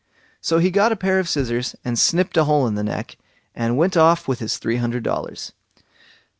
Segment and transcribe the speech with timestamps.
[0.41, 3.17] So he got a pair of scissors, and snipped a hole in the neck,
[3.53, 5.51] and went off with his three hundred dollars.